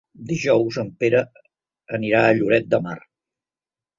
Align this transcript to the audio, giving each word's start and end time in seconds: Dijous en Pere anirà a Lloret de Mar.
Dijous 0.29 0.79
en 0.83 0.87
Pere 1.03 1.19
anirà 1.97 2.23
a 2.29 2.33
Lloret 2.39 2.67
de 2.75 2.79
Mar. 2.87 2.97